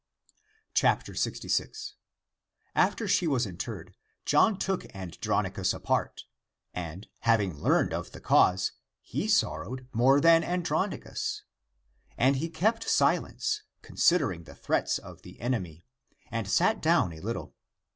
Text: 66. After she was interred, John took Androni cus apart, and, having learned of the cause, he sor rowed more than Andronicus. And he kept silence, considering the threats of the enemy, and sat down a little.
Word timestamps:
66. 0.73 1.93
After 2.73 3.07
she 3.07 3.27
was 3.27 3.45
interred, 3.45 3.93
John 4.25 4.57
took 4.57 4.81
Androni 4.95 5.53
cus 5.53 5.75
apart, 5.75 6.23
and, 6.73 7.07
having 7.19 7.55
learned 7.59 7.93
of 7.93 8.11
the 8.11 8.19
cause, 8.19 8.71
he 9.03 9.27
sor 9.27 9.61
rowed 9.63 9.87
more 9.93 10.19
than 10.19 10.43
Andronicus. 10.43 11.43
And 12.17 12.37
he 12.37 12.49
kept 12.49 12.89
silence, 12.89 13.61
considering 13.83 14.45
the 14.45 14.55
threats 14.55 14.97
of 14.97 15.21
the 15.21 15.39
enemy, 15.39 15.85
and 16.31 16.49
sat 16.49 16.81
down 16.81 17.13
a 17.13 17.19
little. 17.19 17.53